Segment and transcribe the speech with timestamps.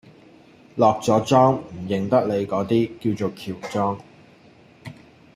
[0.77, 3.99] 落咗妝唔認得你嗰啲，叫做喬裝